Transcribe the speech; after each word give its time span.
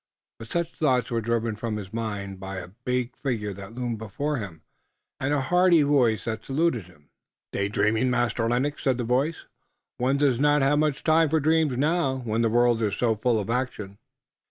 But 0.39 0.47
such 0.49 0.73
thoughts 0.73 1.11
were 1.11 1.21
driven 1.21 1.55
from 1.55 1.75
his 1.77 1.93
mind 1.93 2.39
by 2.39 2.55
a 2.57 2.69
big 2.85 3.15
figure 3.15 3.53
that 3.53 3.75
loomed 3.75 3.99
before 3.99 4.37
him 4.37 4.63
and 5.19 5.31
a 5.31 5.41
hearty 5.41 5.83
voice 5.83 6.25
that 6.25 6.43
saluted 6.43 6.85
him. 6.87 7.11
"Day 7.51 7.69
dreaming, 7.69 8.09
Master 8.09 8.49
Lennox?" 8.49 8.81
said 8.83 8.97
the 8.97 9.03
voice. 9.03 9.45
"One 9.97 10.17
does 10.17 10.39
not 10.39 10.63
have 10.63 10.79
much 10.79 11.03
time 11.03 11.29
for 11.29 11.39
dreams 11.39 11.77
now, 11.77 12.17
when 12.17 12.41
the 12.41 12.49
world 12.49 12.81
is 12.81 12.95
so 12.97 13.15
full 13.15 13.39
of 13.39 13.51
action." 13.51 13.99